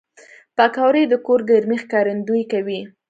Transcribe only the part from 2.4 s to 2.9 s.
کوي